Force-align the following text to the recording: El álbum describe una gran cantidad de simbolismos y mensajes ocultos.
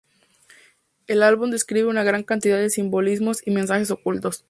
El 1.05 1.21
álbum 1.21 1.51
describe 1.51 1.87
una 1.87 2.03
gran 2.03 2.23
cantidad 2.23 2.57
de 2.57 2.71
simbolismos 2.71 3.45
y 3.45 3.51
mensajes 3.51 3.91
ocultos. 3.91 4.39